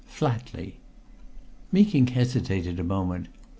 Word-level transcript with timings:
"Flatly!" 0.07 0.77
Meeking 1.71 2.07
hesitated 2.07 2.79
a 2.79 2.83
moment. 2.83 3.27